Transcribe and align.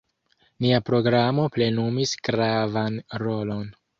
Nia 0.63 0.79
programo 0.87 1.43
plenumis 1.57 2.15
gravan 2.29 2.99
rolon. 3.27 3.71